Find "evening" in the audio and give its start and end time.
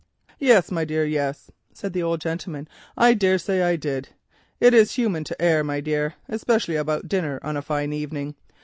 7.93-8.33